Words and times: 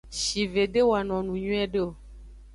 Shive 0.21 0.61
de 0.73 0.81
wano 0.89 1.15
enu 1.21 1.33
nyuide 1.43 1.79
o. 1.87 1.89